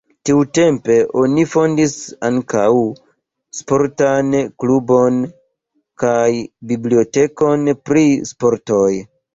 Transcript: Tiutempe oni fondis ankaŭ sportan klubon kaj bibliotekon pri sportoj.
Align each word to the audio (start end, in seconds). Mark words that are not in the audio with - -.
Tiutempe 0.27 0.95
oni 1.23 1.43
fondis 1.51 1.93
ankaŭ 2.29 2.71
sportan 3.59 4.33
klubon 4.65 5.23
kaj 6.07 6.27
bibliotekon 6.75 7.73
pri 7.89 8.07
sportoj. 8.35 8.87